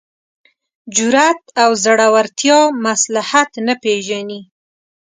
جرات 0.95 1.41
او 1.63 1.71
زړورتیا 1.83 2.59
مصلحت 2.85 3.51
نه 3.67 3.73
پېژني. 3.83 4.41